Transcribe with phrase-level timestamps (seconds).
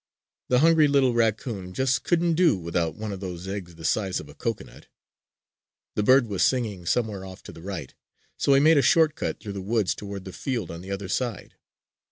[0.49, 4.27] The hungry little raccoon just couldn't do without one of those eggs the size of
[4.27, 4.87] a cocoanut.
[5.93, 7.93] The bird was singing somewhere off to the right.
[8.35, 11.07] So he made a short cut through the woods toward the field on the other
[11.07, 11.53] side.